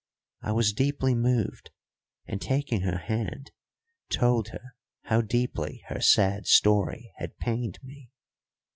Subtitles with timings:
[0.41, 1.69] I was deeply moved,
[2.25, 3.51] and, taking her hand,
[4.09, 8.09] told her how deeply her sad story had pained me.